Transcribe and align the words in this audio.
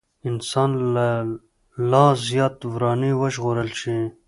انسان 0.29 0.71
له 0.95 1.07
لا 1.91 2.05
زيات 2.27 2.57
وراني 2.73 3.11
وژغورل 3.21 3.71
شي. 3.81 3.97